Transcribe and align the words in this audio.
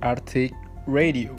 Arctic 0.00 0.54
Radio. 0.86 1.34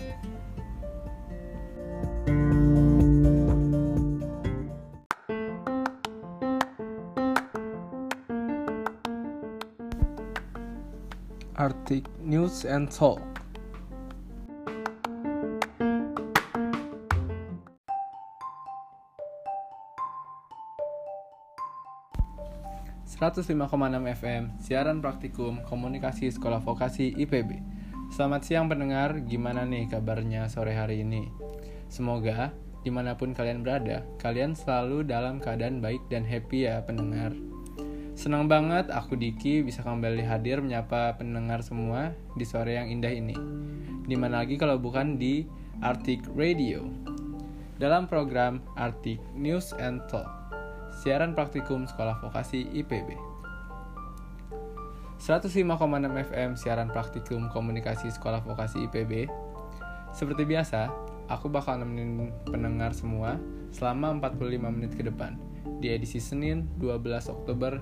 Arctic 11.56 12.04
News 12.20 12.66
and 12.66 12.92
Talk. 12.92 13.24
...105,6 23.20 24.16
FM, 24.16 24.56
siaran 24.64 25.04
praktikum 25.04 25.60
komunikasi 25.68 26.32
sekolah 26.32 26.64
vokasi 26.64 27.16
IPB. 27.20 27.79
Selamat 28.10 28.42
siang 28.42 28.66
pendengar, 28.66 29.22
gimana 29.22 29.70
nih 29.70 29.86
kabarnya 29.86 30.50
sore 30.50 30.74
hari 30.74 31.06
ini? 31.06 31.30
Semoga 31.94 32.50
di 32.82 32.90
mana 32.90 33.14
pun 33.14 33.38
kalian 33.38 33.62
berada, 33.62 34.02
kalian 34.18 34.58
selalu 34.58 35.06
dalam 35.06 35.38
keadaan 35.38 35.78
baik 35.78 36.02
dan 36.10 36.26
happy 36.26 36.66
ya 36.66 36.82
pendengar. 36.82 37.38
Senang 38.18 38.50
banget 38.50 38.90
aku 38.90 39.14
Diki 39.14 39.62
bisa 39.62 39.86
kembali 39.86 40.26
hadir 40.26 40.58
menyapa 40.58 41.22
pendengar 41.22 41.62
semua 41.62 42.18
di 42.34 42.50
sore 42.50 42.82
yang 42.82 42.90
indah 42.90 43.14
ini. 43.14 43.38
Di 44.10 44.18
mana 44.18 44.42
lagi 44.42 44.58
kalau 44.58 44.82
bukan 44.82 45.22
di 45.22 45.46
Arctic 45.86 46.26
Radio. 46.34 46.90
Dalam 47.78 48.10
program 48.10 48.60
Arctic 48.74 49.22
News 49.38 49.70
and 49.78 50.02
Talk, 50.10 50.28
siaran 50.98 51.38
praktikum 51.38 51.86
sekolah 51.86 52.18
vokasi 52.26 52.74
IPB. 52.74 53.29
105,6 55.30 55.62
FM 56.34 56.58
siaran 56.58 56.90
praktikum 56.90 57.54
komunikasi 57.54 58.10
sekolah 58.10 58.42
vokasi 58.42 58.90
IPB. 58.90 59.30
Seperti 60.10 60.42
biasa, 60.42 60.90
aku 61.30 61.54
bakal 61.54 61.86
nemenin 61.86 62.34
pendengar 62.50 62.98
semua 62.98 63.38
selama 63.70 64.18
45 64.18 64.74
menit 64.74 64.98
ke 64.98 65.06
depan 65.06 65.38
di 65.78 65.94
edisi 65.94 66.18
Senin 66.18 66.66
12 66.82 67.30
Oktober 67.30 67.78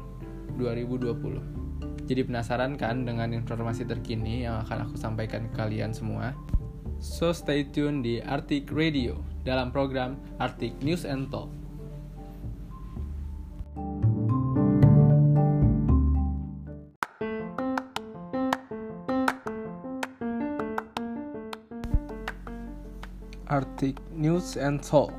2020. 0.59 2.03
Jadi 2.03 2.21
penasaran 2.27 2.75
kan 2.75 3.07
dengan 3.07 3.31
informasi 3.31 3.87
terkini 3.87 4.43
yang 4.43 4.67
akan 4.67 4.91
aku 4.91 4.99
sampaikan 4.99 5.47
ke 5.47 5.55
kalian 5.55 5.95
semua? 5.95 6.35
So 6.99 7.31
stay 7.31 7.63
tune 7.63 8.03
di 8.03 8.19
Arctic 8.19 8.67
Radio 8.75 9.23
dalam 9.47 9.71
program 9.71 10.19
Arctic 10.43 10.75
News 10.83 11.07
and 11.07 11.31
Talk. 11.31 11.47
Arctic 23.77 24.01
News 24.09 24.57
and 24.57 24.81
Talk. 24.81 25.13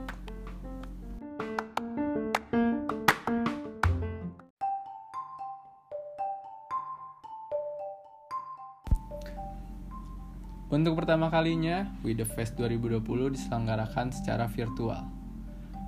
Untuk 10.75 10.99
pertama 10.99 11.31
kalinya, 11.31 11.87
We 12.03 12.19
The 12.19 12.27
Fest 12.27 12.59
2020 12.59 13.39
diselenggarakan 13.39 14.11
secara 14.11 14.51
virtual. 14.51 15.07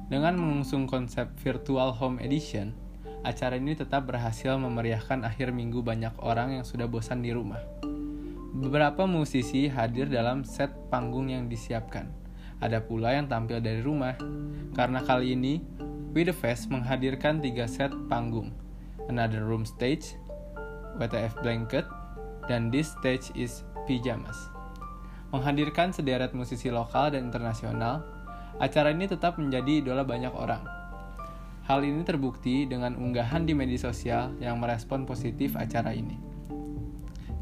Dengan 0.07 0.39
mengusung 0.39 0.87
konsep 0.87 1.27
Virtual 1.43 1.91
Home 1.99 2.23
Edition, 2.23 2.71
acara 3.27 3.59
ini 3.59 3.75
tetap 3.75 4.07
berhasil 4.07 4.55
memeriahkan 4.55 5.27
akhir 5.27 5.51
minggu 5.51 5.83
banyak 5.83 6.15
orang 6.23 6.55
yang 6.55 6.63
sudah 6.63 6.87
bosan 6.87 7.19
di 7.19 7.35
rumah. 7.35 7.59
Beberapa 8.55 9.11
musisi 9.11 9.67
hadir 9.67 10.07
dalam 10.07 10.47
set 10.47 10.71
panggung 10.87 11.35
yang 11.35 11.51
disiapkan. 11.51 12.20
Ada 12.61 12.85
pula 12.85 13.17
yang 13.17 13.27
tampil 13.27 13.59
dari 13.65 13.81
rumah. 13.81 14.15
Karena 14.77 15.01
kali 15.01 15.35
ini, 15.35 15.61
We 16.13 16.29
The 16.29 16.37
Fest 16.37 16.69
menghadirkan 16.69 17.41
tiga 17.41 17.65
set 17.65 17.91
panggung. 18.07 18.53
Another 19.09 19.43
Room 19.43 19.67
Stage, 19.67 20.15
WTF 21.01 21.35
Blanket, 21.43 21.89
dan 22.47 22.71
This 22.71 22.93
Stage 23.01 23.33
is 23.35 23.67
Pyjamas 23.89 24.61
menghadirkan 25.31 25.95
sederet 25.95 26.35
musisi 26.35 26.69
lokal 26.75 27.15
dan 27.15 27.31
internasional, 27.31 28.03
acara 28.59 28.91
ini 28.91 29.07
tetap 29.07 29.39
menjadi 29.39 29.83
idola 29.83 30.03
banyak 30.03 30.35
orang. 30.35 30.63
Hal 31.71 31.87
ini 31.87 32.03
terbukti 32.03 32.67
dengan 32.67 32.99
unggahan 32.99 33.47
di 33.47 33.55
media 33.55 33.79
sosial 33.79 34.35
yang 34.43 34.59
merespon 34.59 35.07
positif 35.07 35.55
acara 35.55 35.95
ini. 35.95 36.19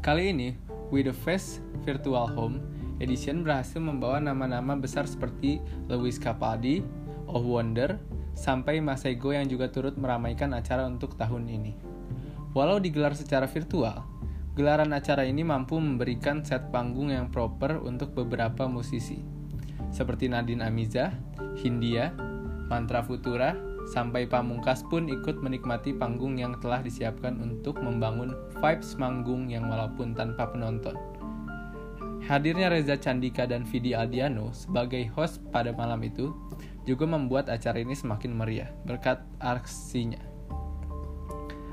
Kali 0.05 0.29
ini, 0.29 0.53
We 0.93 1.01
The 1.01 1.13
Fest 1.13 1.65
Virtual 1.81 2.29
Home 2.37 2.61
Edition 2.99 3.47
berhasil 3.47 3.79
membawa 3.79 4.19
nama-nama 4.19 4.75
besar 4.75 5.07
seperti 5.07 5.63
Lewis 5.87 6.19
Capaldi, 6.19 6.83
Oh 7.27 7.43
Wonder, 7.43 7.99
sampai 8.35 8.83
Masego 8.83 9.31
yang 9.31 9.47
juga 9.47 9.71
turut 9.71 9.95
meramaikan 9.95 10.51
acara 10.51 10.83
untuk 10.87 11.15
tahun 11.15 11.47
ini. 11.47 11.73
Walau 12.51 12.79
digelar 12.79 13.15
secara 13.15 13.47
virtual, 13.47 14.03
Gelaran 14.59 14.91
acara 14.91 15.23
ini 15.23 15.39
mampu 15.39 15.79
memberikan 15.79 16.43
set 16.43 16.67
panggung 16.67 17.15
yang 17.15 17.31
proper 17.31 17.79
untuk 17.79 18.11
beberapa 18.11 18.67
musisi, 18.67 19.23
seperti 19.87 20.27
Nadine 20.27 20.67
Amiza, 20.67 21.15
Hindia, 21.63 22.11
Mantra 22.67 22.99
Futura, 22.99 23.55
sampai 23.87 24.27
Pamungkas 24.27 24.83
pun 24.91 25.07
ikut 25.07 25.39
menikmati 25.39 25.95
panggung 25.95 26.43
yang 26.43 26.59
telah 26.59 26.83
disiapkan 26.83 27.39
untuk 27.39 27.79
membangun 27.79 28.35
vibes 28.59 28.99
manggung 28.99 29.47
yang 29.47 29.63
walaupun 29.71 30.11
tanpa 30.11 30.51
penonton. 30.51 30.99
Hadirnya 32.27 32.67
Reza 32.67 32.99
Candika 32.99 33.47
dan 33.47 33.63
Vidi 33.63 33.95
Aldiano 33.95 34.51
sebagai 34.51 35.07
host 35.15 35.39
pada 35.53 35.71
malam 35.71 36.03
itu 36.03 36.35
juga 36.83 37.05
membuat 37.05 37.47
acara 37.47 37.79
ini 37.79 37.95
semakin 37.95 38.35
meriah 38.35 38.69
berkat 38.83 39.21
aksinya. 39.39 40.19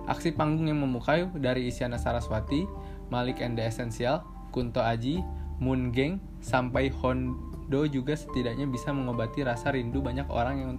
Aksi 0.06 0.30
panggung 0.30 0.70
yang 0.70 0.78
memukai 0.78 1.26
dari 1.42 1.66
Isyana 1.66 1.98
Saraswati, 1.98 2.62
Malik 3.10 3.42
and 3.42 3.58
the 3.58 3.66
Essential, 3.66 4.22
Kunto 4.54 4.78
Aji, 4.78 5.18
Moon 5.58 5.90
Gang, 5.90 6.22
sampai 6.38 6.94
Hondo 6.94 7.90
juga 7.90 8.14
setidaknya 8.14 8.70
bisa 8.70 8.94
mengobati 8.94 9.42
rasa 9.42 9.74
rindu 9.74 9.98
banyak 9.98 10.30
orang 10.30 10.56
yang 10.62 10.72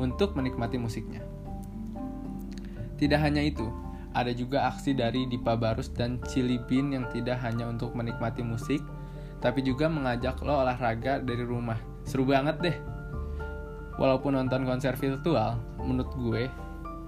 untuk 0.00 0.32
menikmati 0.32 0.80
musiknya. 0.80 1.20
Tidak 2.96 3.20
hanya 3.20 3.44
itu, 3.44 3.68
ada 4.16 4.32
juga 4.34 4.66
aksi 4.66 4.96
dari 4.96 5.26
Dipa 5.30 5.54
Barus 5.54 5.90
dan 5.94 6.18
Chili 6.26 6.58
Bean 6.58 6.90
yang 6.90 7.06
tidak 7.14 7.38
hanya 7.42 7.70
untuk 7.70 7.94
menikmati 7.94 8.42
musik, 8.42 8.82
tapi 9.38 9.62
juga 9.62 9.86
mengajak 9.86 10.42
lo 10.42 10.60
olahraga 10.62 11.22
dari 11.22 11.46
rumah. 11.46 11.78
Seru 12.02 12.26
banget 12.26 12.56
deh. 12.58 12.76
Walaupun 14.00 14.34
nonton 14.34 14.64
konser 14.66 14.96
virtual, 14.96 15.60
menurut 15.78 16.10
gue 16.16 16.42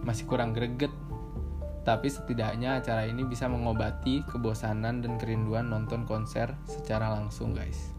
masih 0.03 0.27
kurang 0.27 0.53
greget 0.53 0.91
tapi 1.83 2.07
setidaknya 2.07 2.79
acara 2.79 3.11
ini 3.11 3.27
bisa 3.27 3.51
mengobati 3.51 4.23
kebosanan 4.31 5.03
dan 5.03 5.19
kerinduan 5.19 5.67
nonton 5.67 6.07
konser 6.07 6.55
secara 6.63 7.11
langsung 7.11 7.59
guys. 7.59 7.91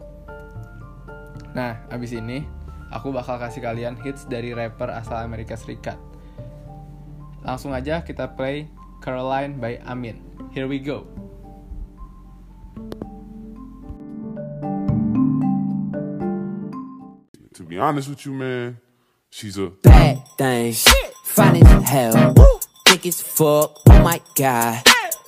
Nah, 1.52 1.84
abis 1.92 2.16
ini 2.16 2.48
aku 2.88 3.12
bakal 3.12 3.36
kasih 3.36 3.60
kalian 3.60 4.00
hits 4.00 4.24
dari 4.24 4.56
rapper 4.56 4.88
asal 4.88 5.20
Amerika 5.20 5.54
Serikat. 5.54 6.00
Langsung 7.44 7.76
aja 7.76 8.00
kita 8.00 8.32
play 8.32 8.72
Caroline 9.04 9.60
by 9.60 9.76
Amin. 9.84 10.24
Here 10.54 10.66
we 10.66 10.78
go. 10.78 11.06
To 17.52 17.62
be 17.62 17.78
honest 17.78 18.08
with 18.08 18.24
you, 18.24 18.32
man, 18.32 18.78
she's 19.28 19.58
a 19.58 19.66
bad 19.82 20.26
thing. 20.38 20.72
Shit. 20.72 21.12
Fine 21.22 21.66
as 21.66 21.82
hell. 21.86 22.34
Thick 22.86 23.04
as 23.04 23.20
fuck. 23.20 23.78
Oh 23.90 24.02
my 24.02 24.22
god. 24.36 24.82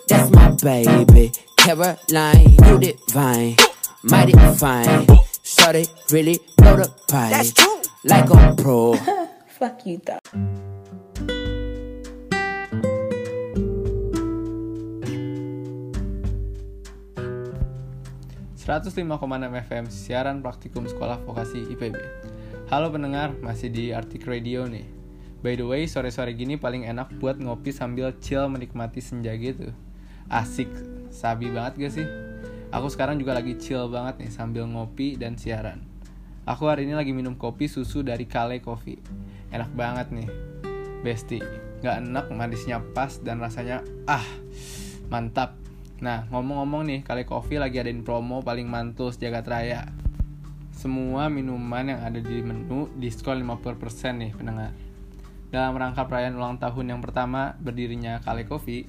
That's 0.09 0.31
my 0.31 0.53
baby. 0.63 1.33
Caroline, 1.59 2.57
you 2.65 2.79
divine. 2.79 3.57
Mighty 4.05 4.33
fine. 4.57 5.07
Shorty 5.43 5.85
really 6.11 6.39
blow 6.57 6.77
the 6.77 6.89
pipe. 7.09 7.31
That's 7.31 7.53
true. 7.53 7.83
Like 8.05 8.31
a 8.31 8.55
pro. 8.57 8.95
Fuck 9.49 9.85
you 9.85 10.01
though. 10.03 11.36
FM 19.63 19.87
siaran 19.87 20.43
praktikum 20.43 20.91
sekolah 20.91 21.23
vokasi 21.23 21.71
IPB. 21.71 22.03
Halo 22.67 22.91
pendengar, 22.91 23.31
masih 23.39 23.71
di 23.71 23.95
Artik 23.95 24.27
Radio 24.27 24.67
nih. 24.67 24.83
By 25.39 25.55
the 25.55 25.63
way, 25.63 25.87
sore-sore 25.87 26.35
gini 26.35 26.59
paling 26.59 26.83
enak 26.83 27.15
buat 27.23 27.39
ngopi 27.39 27.71
sambil 27.71 28.11
chill 28.19 28.51
menikmati 28.51 28.99
senja 28.99 29.39
gitu. 29.39 29.71
Asik, 30.27 30.67
sabi 31.15 31.47
banget 31.55 31.79
gak 31.79 31.93
sih? 31.95 32.07
Aku 32.75 32.91
sekarang 32.91 33.23
juga 33.23 33.39
lagi 33.39 33.55
chill 33.55 33.87
banget 33.87 34.27
nih 34.27 34.35
sambil 34.35 34.67
ngopi 34.67 35.15
dan 35.15 35.39
siaran. 35.39 35.87
Aku 36.43 36.67
hari 36.67 36.91
ini 36.91 36.99
lagi 36.99 37.15
minum 37.15 37.39
kopi 37.39 37.71
susu 37.71 38.03
dari 38.03 38.27
Kale 38.27 38.59
Coffee. 38.59 38.99
Enak 39.55 39.71
banget 39.79 40.11
nih. 40.11 40.27
Besti, 41.07 41.39
gak 41.87 42.03
enak, 42.03 42.35
manisnya 42.35 42.83
pas 42.83 43.15
dan 43.23 43.39
rasanya 43.39 43.87
ah, 44.11 44.27
mantap. 45.07 45.66
Nah, 45.97 46.29
ngomong-ngomong 46.29 46.85
nih, 46.85 47.01
kali 47.01 47.25
kopi 47.25 47.57
lagi 47.57 47.81
adain 47.81 48.05
promo 48.05 48.45
paling 48.45 48.69
mantul 48.69 49.09
sejagat 49.09 49.49
raya. 49.49 49.89
Semua 50.77 51.33
minuman 51.33 51.89
yang 51.89 52.05
ada 52.05 52.21
di 52.21 52.45
menu 52.45 52.93
diskon 53.01 53.41
50% 53.41 54.21
nih 54.21 54.37
pendengar. 54.37 54.77
Dalam 55.49 55.73
rangka 55.73 56.05
perayaan 56.05 56.37
ulang 56.37 56.61
tahun 56.61 56.93
yang 56.93 57.01
pertama 57.01 57.57
berdirinya 57.57 58.21
Kale 58.21 58.45
Coffee, 58.45 58.85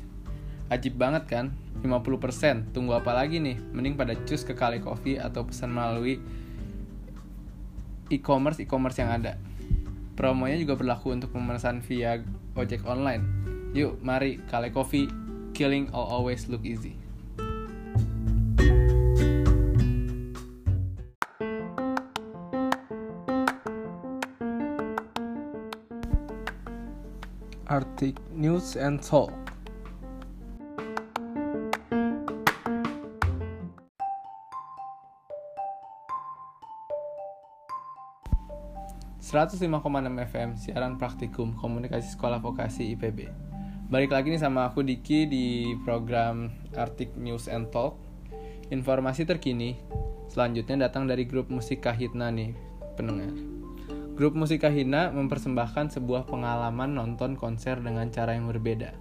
ajib 0.68 1.00
banget 1.00 1.24
kan? 1.32 1.56
50%, 1.80 2.76
tunggu 2.76 2.92
apa 3.00 3.16
lagi 3.16 3.40
nih? 3.40 3.56
Mending 3.72 3.96
pada 3.96 4.12
cus 4.28 4.44
ke 4.44 4.52
Kale 4.52 4.84
Coffee 4.84 5.16
atau 5.16 5.48
pesan 5.48 5.72
melalui 5.72 6.20
e-commerce 8.12 8.60
e-commerce 8.60 9.00
yang 9.00 9.16
ada. 9.16 9.40
Promonya 10.20 10.60
juga 10.60 10.76
berlaku 10.76 11.16
untuk 11.16 11.32
pemesanan 11.32 11.80
via 11.88 12.20
ojek 12.60 12.84
online. 12.84 13.24
Yuk, 13.72 14.04
mari 14.04 14.44
Kale 14.52 14.76
Coffee, 14.76 15.08
killing 15.58 15.90
all 15.90 16.06
always 16.06 16.46
look 16.48 16.62
easy. 16.62 17.02
Arctic 27.66 28.16
News 28.32 28.78
and 28.78 29.02
Talk. 29.02 29.34
...105,6 39.28 39.68
FM 40.32 40.56
siaran 40.56 40.96
praktikum 40.96 41.52
komunikasi 41.60 42.16
sekolah 42.16 42.40
vokasi 42.40 42.96
IPB. 42.96 43.47
Balik 43.88 44.12
lagi 44.12 44.36
nih 44.36 44.44
sama 44.44 44.68
aku 44.68 44.84
Diki 44.84 45.32
di 45.32 45.72
program 45.88 46.52
Arctic 46.76 47.16
News 47.16 47.48
and 47.48 47.72
Talk. 47.72 47.96
Informasi 48.68 49.24
terkini 49.24 49.80
selanjutnya 50.28 50.92
datang 50.92 51.08
dari 51.08 51.24
grup 51.24 51.48
musik 51.48 51.88
Kahitna 51.88 52.28
nih, 52.28 52.52
pendengar. 53.00 53.32
Grup 54.20 54.36
musik 54.36 54.68
Kahitna 54.68 55.08
mempersembahkan 55.16 55.96
sebuah 55.96 56.28
pengalaman 56.28 57.00
nonton 57.00 57.40
konser 57.40 57.80
dengan 57.80 58.12
cara 58.12 58.36
yang 58.36 58.52
berbeda. 58.52 58.92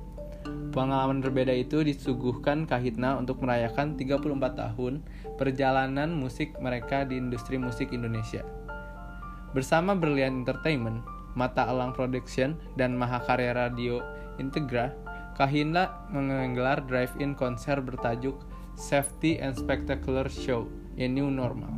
Pengalaman 0.71 1.19
berbeda 1.19 1.51
itu 1.51 1.83
disuguhkan 1.83 2.71
Kahitna 2.71 3.19
untuk 3.19 3.43
merayakan 3.43 3.99
34 3.99 4.23
tahun 4.55 5.03
perjalanan 5.35 6.15
musik 6.15 6.55
mereka 6.63 7.03
di 7.03 7.19
industri 7.19 7.59
musik 7.59 7.91
Indonesia. 7.91 8.47
Bersama 9.51 9.99
Brilliant 9.99 10.47
Entertainment, 10.47 11.03
Mata 11.35 11.67
Elang 11.67 11.91
Production, 11.91 12.55
dan 12.79 12.95
Mahakarya 12.95 13.51
Radio 13.51 13.99
Integra, 14.37 14.93
Kahitna 15.37 16.09
menggelar 16.09 16.89
drive-in 16.89 17.37
konser 17.37 17.85
bertajuk 17.85 18.41
Safety 18.77 19.37
and 19.37 19.53
Spectacular 19.53 20.29
Show, 20.33 20.65
A 20.97 21.07
New 21.09 21.29
Normal. 21.29 21.77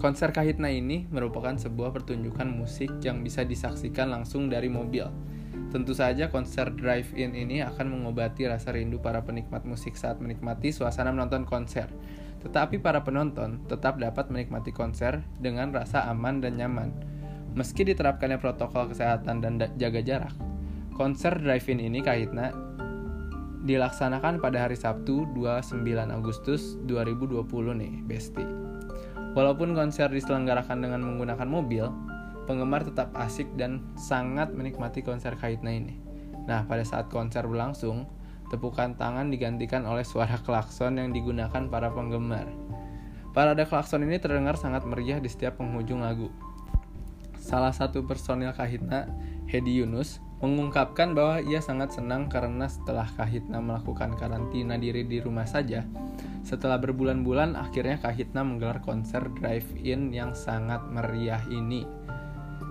Konser 0.00 0.32
Kahitna 0.32 0.72
ini 0.72 1.04
merupakan 1.12 1.52
sebuah 1.58 1.92
pertunjukan 1.92 2.48
musik 2.48 3.02
yang 3.04 3.20
bisa 3.20 3.44
disaksikan 3.44 4.08
langsung 4.08 4.48
dari 4.48 4.70
mobil. 4.70 5.04
Tentu 5.70 5.94
saja 5.94 6.32
konser 6.32 6.72
drive-in 6.74 7.34
ini 7.34 7.62
akan 7.62 7.98
mengobati 7.98 8.48
rasa 8.48 8.74
rindu 8.74 8.98
para 8.98 9.22
penikmat 9.22 9.62
musik 9.62 9.94
saat 9.94 10.18
menikmati 10.18 10.74
suasana 10.74 11.14
menonton 11.14 11.46
konser. 11.46 11.86
Tetapi 12.40 12.80
para 12.80 13.04
penonton 13.04 13.62
tetap 13.68 14.00
dapat 14.00 14.32
menikmati 14.32 14.72
konser 14.72 15.20
dengan 15.38 15.70
rasa 15.70 16.08
aman 16.08 16.40
dan 16.40 16.56
nyaman. 16.56 16.90
Meski 17.52 17.84
diterapkannya 17.84 18.38
protokol 18.38 18.88
kesehatan 18.90 19.42
dan 19.42 19.58
jaga 19.76 20.00
jarak, 20.00 20.34
konser 21.00 21.32
drive-in 21.40 21.80
ini 21.80 22.04
Kahitna 22.04 22.52
dilaksanakan 23.64 24.36
pada 24.36 24.68
hari 24.68 24.76
Sabtu 24.76 25.24
29 25.32 25.80
Agustus 26.12 26.76
2020 26.84 27.40
nih, 27.80 28.04
Besti. 28.04 28.44
Walaupun 29.32 29.72
konser 29.72 30.12
diselenggarakan 30.12 30.84
dengan 30.84 31.00
menggunakan 31.00 31.48
mobil, 31.48 31.88
penggemar 32.44 32.84
tetap 32.84 33.16
asik 33.16 33.48
dan 33.56 33.80
sangat 33.96 34.52
menikmati 34.52 35.00
konser 35.00 35.40
Kahitna 35.40 35.72
ini. 35.72 35.96
Nah, 36.44 36.68
pada 36.68 36.84
saat 36.84 37.08
konser 37.08 37.48
berlangsung, 37.48 38.04
tepukan 38.52 38.92
tangan 38.92 39.32
digantikan 39.32 39.88
oleh 39.88 40.04
suara 40.04 40.36
klakson 40.44 41.00
yang 41.00 41.16
digunakan 41.16 41.64
para 41.72 41.88
penggemar. 41.88 42.44
Parade 43.32 43.64
klakson 43.64 44.04
ini 44.04 44.20
terdengar 44.20 44.60
sangat 44.60 44.84
meriah 44.84 45.16
di 45.16 45.32
setiap 45.32 45.64
penghujung 45.64 46.04
lagu. 46.04 46.28
Salah 47.40 47.72
satu 47.72 48.04
personil 48.04 48.52
Kahitna, 48.52 49.08
Hedi 49.48 49.80
Yunus, 49.80 50.20
mengungkapkan 50.40 51.12
bahwa 51.12 51.44
ia 51.44 51.60
sangat 51.60 52.00
senang 52.00 52.32
karena 52.32 52.64
setelah 52.64 53.04
Kahitna 53.12 53.60
melakukan 53.60 54.16
karantina 54.16 54.80
diri 54.80 55.04
di 55.04 55.20
rumah 55.20 55.44
saja, 55.44 55.84
setelah 56.40 56.80
berbulan-bulan 56.80 57.60
akhirnya 57.60 58.00
Kahitna 58.00 58.40
menggelar 58.40 58.80
konser 58.80 59.28
drive-in 59.36 60.16
yang 60.16 60.32
sangat 60.32 60.80
meriah 60.88 61.44
ini. 61.52 61.84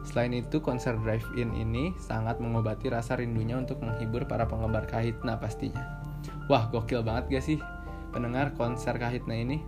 Selain 0.01 0.33
itu, 0.33 0.57
konser 0.63 0.97
drive-in 0.97 1.53
ini 1.53 1.93
sangat 2.01 2.41
mengobati 2.41 2.89
rasa 2.89 3.19
rindunya 3.21 3.61
untuk 3.61 3.85
menghibur 3.85 4.25
para 4.25 4.49
penggemar 4.49 4.89
Kahitna 4.89 5.37
pastinya. 5.37 6.01
Wah, 6.49 6.65
gokil 6.73 7.05
banget 7.05 7.29
gak 7.29 7.45
sih 7.45 7.57
pendengar 8.09 8.57
konser 8.57 8.97
Kahitna 8.97 9.37
ini? 9.37 9.61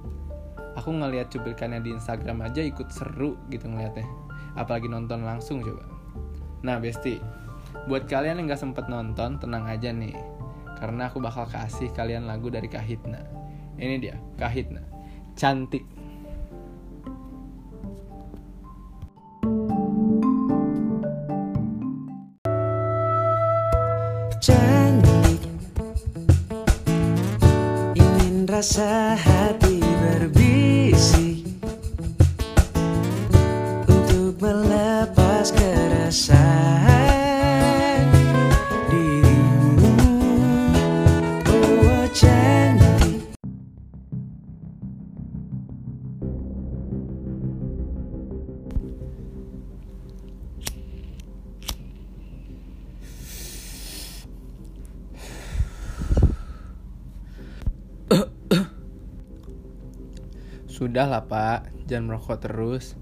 Aku 0.79 0.89
ngeliat 0.89 1.29
cuplikannya 1.29 1.83
di 1.83 1.93
Instagram 1.93 2.41
aja 2.47 2.63
ikut 2.65 2.89
seru 2.89 3.37
gitu 3.53 3.69
ngeliatnya. 3.69 4.07
Apalagi 4.57 4.89
nonton 4.89 5.21
langsung 5.21 5.61
coba. 5.61 5.83
Nah, 6.63 6.79
Besti, 6.79 7.19
buat 7.89 8.05
kalian 8.05 8.43
yang 8.43 8.47
gak 8.51 8.61
sempet 8.61 8.85
nonton, 8.87 9.41
tenang 9.41 9.65
aja 9.67 9.89
nih. 9.89 10.15
Karena 10.77 11.09
aku 11.09 11.21
bakal 11.21 11.45
kasih 11.45 11.93
kalian 11.93 12.25
lagu 12.25 12.49
dari 12.49 12.65
Kahitna. 12.65 13.21
Ini 13.77 13.95
dia, 14.01 14.15
Kahitna. 14.37 14.81
Cantik. 15.37 16.01
cantik 24.41 25.41
Ingin 27.93 28.49
rasa 28.49 29.13
hati 29.13 29.77
berbisik 29.77 31.45
Untuk 33.85 34.41
melepas 34.41 35.53
keresahan 35.53 36.50
Sudah 60.81 61.05
lah 61.05 61.29
pak, 61.29 61.69
jangan 61.85 62.09
merokok 62.09 62.41
terus. 62.41 62.97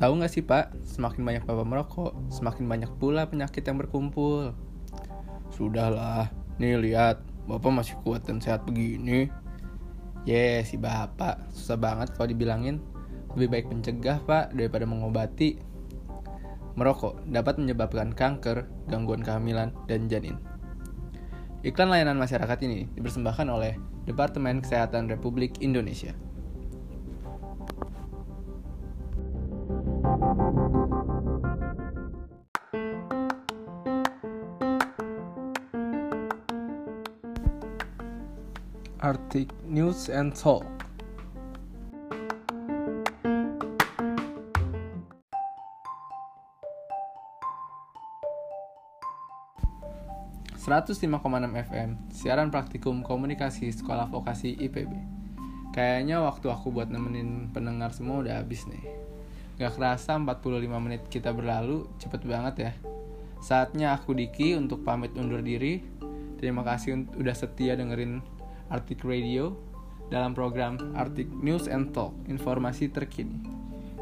Tahu 0.00 0.16
nggak 0.16 0.32
sih 0.32 0.40
pak, 0.40 0.72
semakin 0.80 1.28
banyak 1.28 1.44
bapak 1.44 1.68
merokok, 1.68 2.16
semakin 2.32 2.64
banyak 2.64 2.88
pula 2.96 3.28
penyakit 3.28 3.60
yang 3.60 3.76
berkumpul. 3.76 4.56
Sudahlah, 5.52 6.32
nih 6.56 6.80
lihat, 6.80 7.20
bapak 7.44 7.68
masih 7.68 8.00
kuat 8.00 8.24
dan 8.24 8.40
sehat 8.40 8.64
begini. 8.64 9.28
Ye, 10.24 10.64
si 10.64 10.80
bapak, 10.80 11.52
susah 11.52 11.76
banget 11.76 12.16
kalau 12.16 12.32
dibilangin. 12.32 12.80
Lebih 13.36 13.48
baik 13.52 13.66
mencegah 13.68 14.24
pak 14.24 14.56
daripada 14.56 14.88
mengobati. 14.88 15.60
Merokok 16.80 17.28
dapat 17.28 17.60
menyebabkan 17.60 18.16
kanker, 18.16 18.64
gangguan 18.88 19.20
kehamilan, 19.20 19.76
dan 19.84 20.08
janin. 20.08 20.40
Iklan 21.60 21.92
layanan 21.92 22.16
masyarakat 22.16 22.56
ini 22.64 22.88
dipersembahkan 22.96 23.52
oleh 23.52 23.76
Departemen 24.10 24.58
Kesehatan 24.58 25.06
Republik 25.06 25.62
Indonesia. 25.62 26.10
Arctic 38.98 39.46
News 39.70 40.10
and 40.10 40.34
Talk. 40.34 40.79
...105,6 50.60 51.08
FM... 51.72 51.90
...siaran 52.12 52.52
praktikum 52.52 53.00
komunikasi 53.00 53.72
sekolah 53.72 54.12
vokasi 54.12 54.60
IPB... 54.60 54.92
...kayaknya 55.72 56.20
waktu 56.20 56.52
aku 56.52 56.68
buat 56.68 56.92
nemenin 56.92 57.48
pendengar 57.48 57.96
semua 57.96 58.20
udah 58.20 58.44
habis 58.44 58.68
nih... 58.68 58.84
...gak 59.56 59.80
kerasa 59.80 60.20
45 60.20 60.68
menit 60.84 61.02
kita 61.08 61.32
berlalu... 61.32 61.88
...cepet 61.96 62.28
banget 62.28 62.54
ya... 62.60 62.72
...saatnya 63.40 63.96
aku 63.96 64.12
Diki 64.12 64.52
untuk 64.52 64.84
pamit 64.84 65.16
undur 65.16 65.40
diri... 65.40 65.80
Terima 66.40 66.64
kasih 66.64 67.04
udah 67.20 67.36
setia 67.36 67.76
dengerin 67.76 68.24
Arctic 68.72 69.04
Radio 69.04 69.60
dalam 70.08 70.32
program 70.32 70.80
Arctic 70.96 71.28
News 71.28 71.68
and 71.68 71.92
Talk, 71.92 72.16
informasi 72.32 72.88
terkini. 72.88 73.44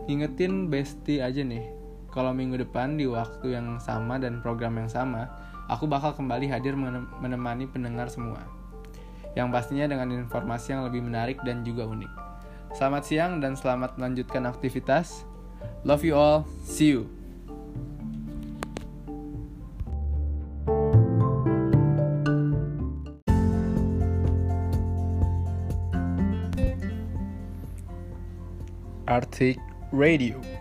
Ingetin 0.07 0.73
Besti 0.73 1.19
aja 1.19 1.43
nih, 1.43 1.67
kalau 2.09 2.33
minggu 2.33 2.62
depan 2.62 2.97
di 2.97 3.05
waktu 3.05 3.59
yang 3.59 3.83
sama 3.83 4.17
dan 4.17 4.41
program 4.41 4.81
yang 4.81 4.88
sama, 4.88 5.29
aku 5.69 5.85
bakal 5.85 6.17
kembali 6.17 6.49
hadir 6.49 6.73
menem- 6.75 7.13
menemani 7.21 7.69
pendengar 7.69 8.09
semua. 8.09 8.41
Yang 9.37 9.49
pastinya 9.53 9.87
dengan 9.87 10.09
informasi 10.25 10.75
yang 10.75 10.83
lebih 10.89 11.05
menarik 11.05 11.39
dan 11.45 11.63
juga 11.63 11.85
unik. 11.85 12.11
Selamat 12.75 13.03
siang 13.05 13.33
dan 13.39 13.55
selamat 13.55 14.01
melanjutkan 14.01 14.49
aktivitas. 14.49 15.29
Love 15.85 16.03
you 16.03 16.17
all. 16.17 16.49
See 16.65 16.97
you. 16.97 17.07
Arctic 29.09 29.57
Radio. 29.89 30.58